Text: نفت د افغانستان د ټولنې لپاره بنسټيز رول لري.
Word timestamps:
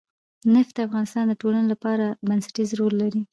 نفت 0.55 0.73
د 0.77 0.79
افغانستان 0.87 1.23
د 1.27 1.33
ټولنې 1.41 1.67
لپاره 1.73 2.05
بنسټيز 2.27 2.69
رول 2.79 2.93
لري. 3.03 3.21